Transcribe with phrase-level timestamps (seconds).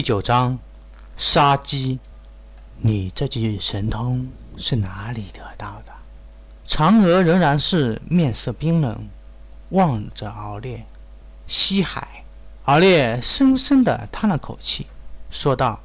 [0.00, 0.58] 第九章，
[1.14, 1.98] 杀鸡。
[2.78, 5.92] 你这句神通是哪里得到的？
[6.66, 9.06] 嫦娥仍然是面色冰冷，
[9.68, 10.86] 望着敖烈。
[11.46, 12.24] 西海，
[12.64, 14.86] 敖烈深深的叹了口气，
[15.30, 15.78] 说道：“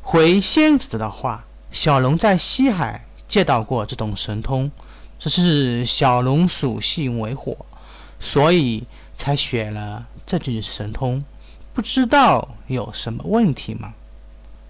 [0.00, 4.70] 回仙子的话，小龙在西海借到过这种神通，
[5.18, 7.66] 只是小龙属性为火，
[8.20, 8.86] 所以
[9.16, 11.24] 才选了这句神通。”
[11.76, 13.92] 不知道有什么问题吗？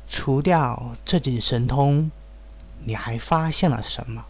[0.08, 2.10] 除掉这具神通，
[2.84, 4.24] 你还发现了什么？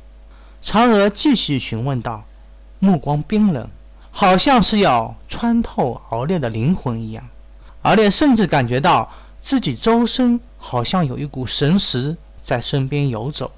[0.62, 2.24] 嫦娥继续询问道，
[2.78, 3.66] 目光冰冷，
[4.10, 7.26] 好像是要穿透敖烈的灵魂一样。
[7.80, 12.14] 敖烈甚至感觉到自己周身好像有一股神识
[12.44, 13.52] 在身边游走。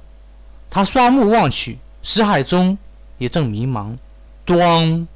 [0.71, 2.79] 他双目望去，识海中
[3.19, 3.97] 一阵迷茫，
[4.47, 5.09] 咣，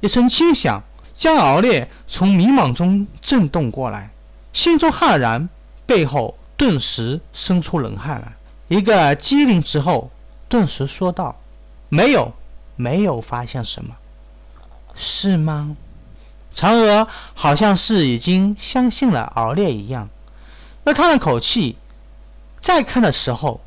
[0.00, 0.82] 一声轻响。
[1.16, 4.10] 将敖烈从迷茫中震动过来，
[4.52, 5.48] 心中骇然，
[5.86, 8.32] 背后顿时生出冷汗来。
[8.68, 10.10] 一个机灵之后，
[10.48, 11.36] 顿时说道
[11.88, 12.34] ：“没有，
[12.76, 13.96] 没有发现什么，
[14.94, 15.76] 是吗？”
[16.54, 20.08] 嫦娥好像是已经相信了敖烈一样，
[20.84, 21.76] 又叹了口气。
[22.60, 23.60] 再看的时候，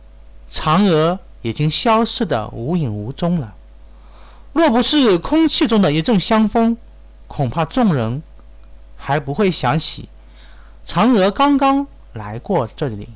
[0.52, 3.55] 嫦娥已经消失的无影无踪了。
[4.53, 6.75] 若不是空气中的一阵香风，
[7.30, 8.22] 恐怕众人
[8.97, 10.09] 还不会想起
[10.85, 13.08] 嫦娥刚刚来过这里。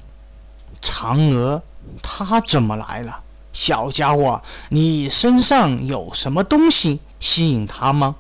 [0.82, 1.62] 嫦娥，
[2.02, 3.22] 她怎么来了？
[3.52, 8.16] 小家伙，你身上有什么东西吸引她吗？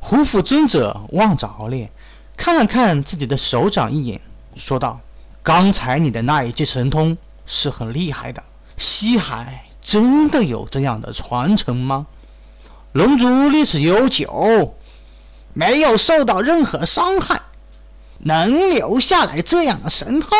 [0.00, 1.90] 胡府尊者望着敖烈，
[2.36, 4.20] 看了看自己的手掌一眼，
[4.56, 5.00] 说道
[5.42, 8.42] ：“刚才你的那一记神通是很厉害的。
[8.76, 12.06] 西海真的有这样的传承吗？
[12.92, 14.76] 龙族历史悠久。”
[15.54, 17.42] 没有受到任何伤害，
[18.18, 20.30] 能留下来这样的神通，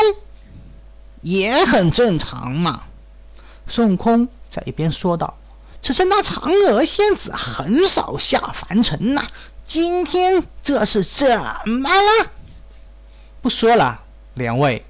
[1.21, 2.85] 也很正常嘛。
[3.67, 5.39] 孙悟空在一边说道
[5.83, 9.29] ：“只是那嫦娥仙子很少下凡尘呐，
[9.67, 11.29] 今天这是怎
[11.67, 12.31] 么了？”
[13.43, 14.01] 不说了，
[14.35, 14.85] 两位，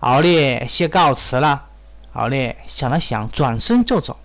[0.00, 1.64] 敖烈先告辞了。
[2.12, 4.16] 敖烈想了想，转身就走。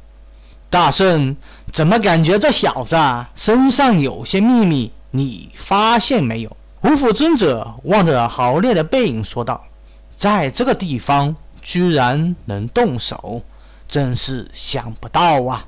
[0.69, 1.35] 大圣，
[1.73, 2.95] 怎么感觉这小子
[3.35, 4.93] 身上有些秘密？
[5.11, 6.57] 你发现没有？
[6.83, 9.65] 五府尊者望着豪烈的背影说道
[10.17, 13.43] ：“在这个地方居然能动手，
[13.87, 15.67] 真是想不到啊！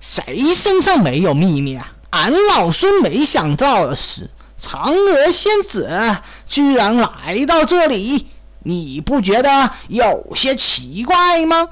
[0.00, 1.92] 谁身上没有秘密啊？
[2.10, 4.28] 俺老孙没想到的是，
[4.60, 6.18] 嫦娥仙子
[6.48, 8.28] 居然来到这里，
[8.64, 11.68] 你不觉得有些奇怪吗？”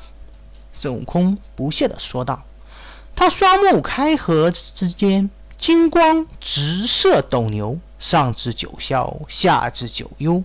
[0.79, 2.45] 孙悟空不屑地说道，
[3.17, 5.29] 他双目开合之间。
[5.67, 10.45] 金光直射斗牛，上至九霄，下至九幽，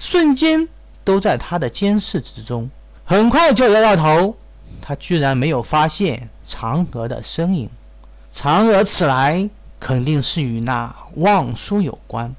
[0.00, 0.68] 瞬间
[1.04, 2.68] 都在他的监视之中。
[3.04, 4.34] 很快就摇摇头，
[4.82, 7.70] 他居然没有发现嫦娥的身影。
[8.34, 9.48] 嫦娥此来，
[9.78, 12.34] 肯定是与那望舒有关。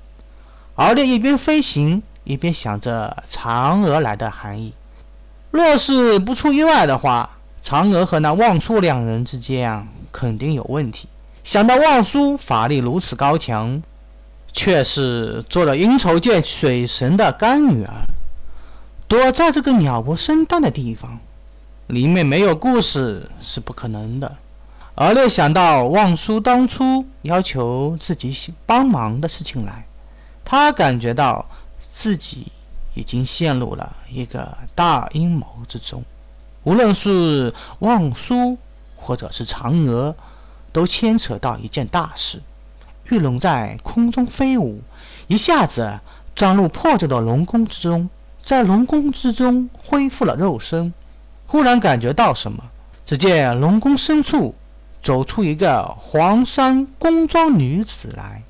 [0.76, 4.74] 敖烈一边飞行，一边想着嫦娥来的含义。
[5.52, 11.08] 若是不出意外的话，嫦娥和那望舒两人之间啊，肯定有问题。
[11.44, 13.82] 想到望舒法力如此高强，
[14.52, 18.04] 却是做了阴愁界水神的干女儿，
[19.08, 21.20] 躲在这个鸟不生蛋的地方，
[21.88, 24.38] 里面没有故事是不可能的。
[24.96, 29.86] 而又想到望舒当初要求自己帮忙的事情来，
[30.44, 31.50] 他感觉到
[31.94, 32.52] 自己
[32.96, 36.04] 已经陷入了一个大阴谋之中。
[36.64, 38.58] 无论是望舒，
[38.98, 40.14] 或者是嫦娥。
[40.72, 42.42] 都牵扯到一件大事。
[43.10, 44.82] 玉龙在空中飞舞，
[45.28, 46.00] 一下子
[46.36, 48.10] 钻入破旧的龙宫之中，
[48.44, 50.94] 在龙宫之中恢复了肉身。
[51.48, 52.64] 忽然感觉到什么，
[53.06, 54.54] 只见龙宫深处
[55.02, 58.44] 走出一个黄衫宫装女子来，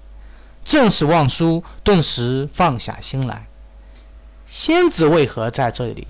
[0.65, 1.63] 正是望舒。
[1.83, 3.47] 顿时放下心来，
[4.45, 6.07] 仙子为何在这里？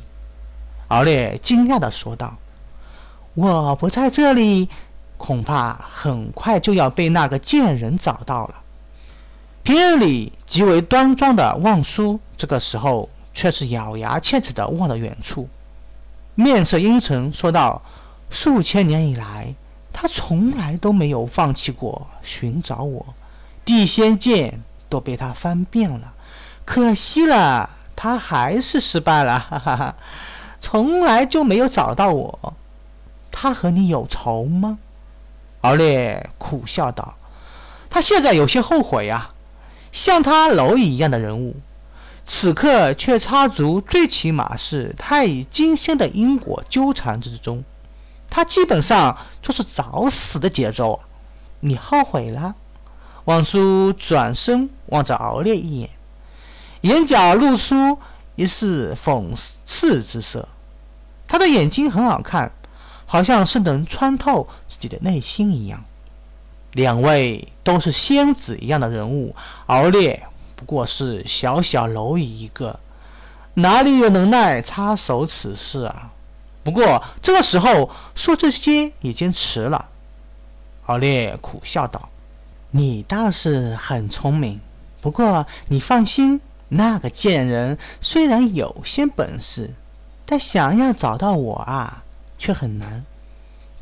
[0.87, 2.37] 敖烈惊讶地说道
[3.35, 4.67] ：“我不在这里。”
[5.19, 8.55] 恐怕很快就要被那个贱人找到了。
[9.61, 15.47] 平日里极为端庄的望舒，这个时候却是咬牙切齿地望着远处，
[16.33, 17.81] 面色阴沉，说道
[18.31, 19.53] ：“数千年以来，
[19.93, 23.05] 他从来都没有放弃过寻找我，
[23.65, 26.13] 地仙剑都被他翻遍了，
[26.65, 29.95] 可惜了，他还是失败了，哈哈哈，
[30.59, 32.53] 从来就没有找到我。
[33.31, 34.79] 他和你有仇吗？”
[35.61, 37.15] 敖烈苦笑道
[37.89, 39.31] ：“他现在有些后悔呀，
[39.91, 41.55] 像他蝼蚁一样的人物，
[42.25, 47.63] 此刻却插足最起码是太乙金仙的因果纠缠之中，
[48.29, 51.01] 他基本上就是找死的节奏。
[51.61, 52.55] 你后悔了？
[53.25, 55.89] 望舒转身望着敖烈一眼，
[56.81, 57.99] 眼角露出
[58.35, 60.47] 一丝讽刺之色。
[61.27, 62.51] 他的眼睛很好看，
[63.11, 65.83] 好像是能穿透自己的内心一样。
[66.73, 69.35] 两位都是仙子一样的人物，
[69.65, 70.23] 敖烈。
[70.55, 72.79] 不过是小小蝼蚁一个，
[73.55, 76.11] 哪里有能耐插手此事啊？
[76.63, 79.87] 不过这个时候说这些已经迟了。
[80.85, 82.09] 敖烈苦笑道
[82.69, 84.59] ：“你倒是很聪明，
[85.01, 89.73] 不过你放心，那个贱人虽然有些本事，
[90.27, 92.03] 但想要找到我啊，
[92.39, 93.05] 却很难。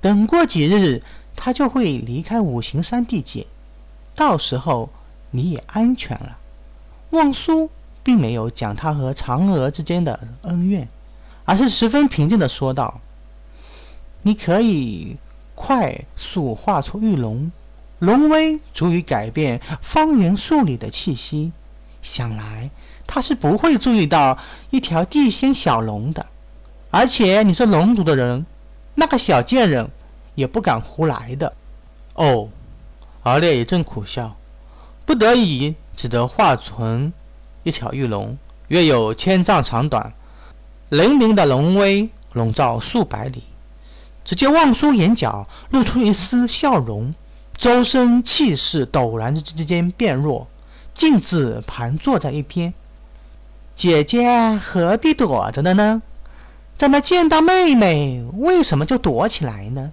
[0.02, 1.02] 等过几日，
[1.36, 3.48] 他就会离开五行山地界，
[4.16, 4.90] 到时候
[5.32, 6.38] 你也安全了。”
[7.12, 7.70] 望舒
[8.04, 10.90] 并没有讲他和嫦娥之间的恩怨，
[11.46, 13.00] 而是十分平静的说道
[14.24, 15.16] ：“你可以
[15.56, 17.50] 快速化出玉龙，
[18.00, 21.54] 龙威足以改变方圆数里的气息。
[22.02, 22.70] 想来
[23.06, 24.38] 他是不会注意到
[24.70, 26.26] 一条地仙小龙的。
[26.90, 28.46] 而且你是龙族的人，
[28.96, 29.90] 那个小贱人
[30.36, 31.54] 也不敢胡来的。”
[32.16, 32.50] 哦，
[33.24, 34.36] 敖烈一阵苦笑，
[35.06, 35.76] 不得已。
[35.98, 37.12] 只得化成
[37.64, 38.38] 一条玉龙，
[38.68, 40.14] 约有千丈长短，
[40.92, 43.44] 粼粼的龙威笼罩数百里。
[44.24, 47.16] 只见望舒眼角露出一丝笑容，
[47.58, 50.48] 周身气势陡然之间变弱，
[50.94, 52.72] 径自盘坐在一边。
[53.76, 56.04] 姐姐何必躲着的呢？
[56.78, 59.92] 怎么见到妹妹，为什么就躲起来呢？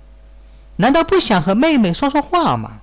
[0.77, 2.81] 难道不想和妹妹说说话吗？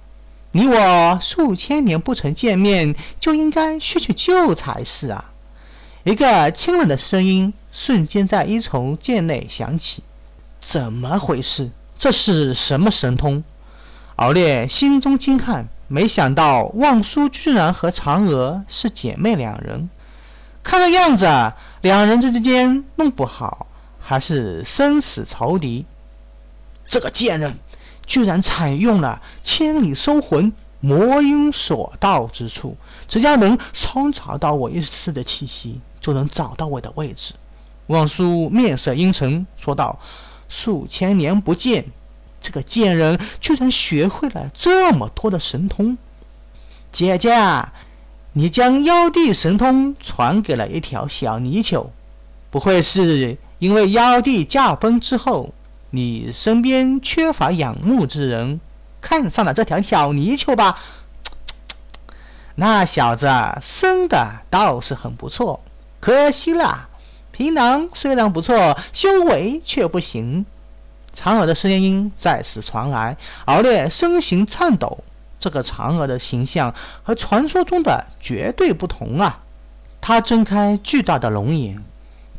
[0.53, 5.31] 你我数千年不曾见面，就应该叙叙旧才是啊！
[6.03, 10.03] 一个清冷的声音瞬间在一重剑内响起。
[10.59, 11.69] 怎么回事？
[11.97, 13.43] 这是什么神通？
[14.15, 19.89] 敖烈心中惊叹，没想到望舒居然和嫦娥是姐妹两人。
[20.63, 21.25] 看这样子，
[21.81, 23.67] 两人之间弄不好
[24.01, 25.85] 还是生死仇敌。
[26.87, 27.55] 这个贱人！
[28.07, 30.51] 居然采用了千里收魂、
[30.81, 32.75] 魔音所到之处，
[33.07, 37.33] 只要能搜查到我一丝的气息，就能找到我的位置。
[37.87, 39.97] 望舒面色阴沉，说道
[40.49, 41.85] ：“数千年不见，
[42.41, 45.97] 这个贱人居然学会了这么多的神通。
[46.91, 47.33] 姐姐，
[48.33, 51.91] 你将妖帝神通传给了一条小泥鳅，
[52.49, 55.53] 不会是因为妖帝驾崩之后？”
[55.93, 58.61] 你身边缺乏仰慕之人，
[59.01, 60.79] 看上了这条小泥鳅吧？
[62.55, 63.27] 那小子
[63.61, 65.59] 生的倒是很不错，
[65.99, 66.87] 可惜了，
[67.33, 70.45] 皮囊虽然不错，修为却不行。
[71.13, 75.03] 嫦娥的声音再次传来，敖烈身形颤抖。
[75.41, 76.73] 这个嫦娥的形象
[77.03, 79.41] 和传说中的绝对不同啊！
[79.99, 81.83] 他睁开巨大的龙眼，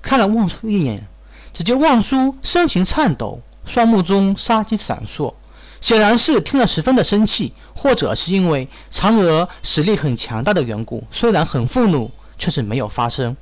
[0.01, 1.07] 看了望舒一眼。
[1.53, 5.35] 只见望舒身形颤抖，双目中杀机闪烁，
[5.81, 11.05] 显然是听了十分的生气，或者是因为嫦娥实力很强大的缘故。
[11.11, 13.37] 虽然很愤怒，却是没有发声。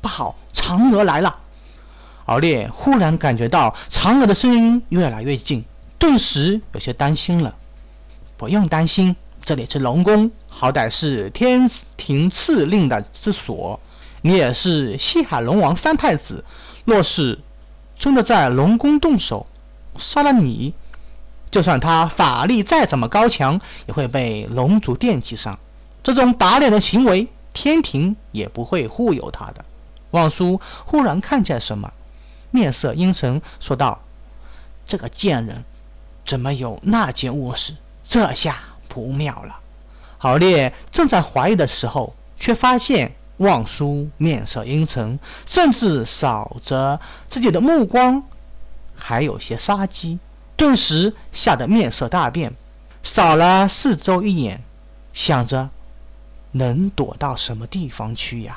[0.00, 1.40] 不好，嫦娥来了！
[2.26, 5.64] 敖烈忽然感觉到嫦娥的声音越来越近，
[5.98, 7.56] 顿时有些担心了。
[8.36, 13.80] 不用担心，这里是龙宫，好歹是天庭赐令的之所。
[14.22, 16.44] 你也是西海龙王三太子，
[16.84, 17.36] 若是……
[17.98, 19.46] 真的在龙宫动手
[19.98, 20.72] 杀了你，
[21.50, 25.58] 就算他法力再怎么高强，也会被龙族惦记上。
[26.02, 29.64] 这种打脸的行为，天庭也不会护佑他的。
[30.12, 31.92] 望叔忽然看见什么，
[32.52, 34.00] 面色阴沉，说道
[34.86, 35.64] ：“这个贱人
[36.24, 37.74] 怎么有那件卧室？
[38.04, 39.58] 这下不妙了。”
[40.18, 43.12] 郝烈正在怀疑的时候，却发现。
[43.38, 48.22] 望舒面色阴沉，甚至扫着自己的目光
[48.94, 50.18] 还有些杀机，
[50.56, 52.52] 顿时吓得面色大变，
[53.02, 54.62] 扫了四周一眼，
[55.12, 55.70] 想着
[56.52, 58.56] 能躲到什么地方去呀？